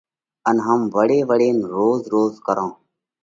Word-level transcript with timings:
ان 0.47 0.57
ھم 0.65 0.81
وۯي 0.95 1.19
وۯينَ 1.29 1.57
روز 1.73 1.99
روز 2.13 2.33
ڪرونھ۔ 2.45 2.75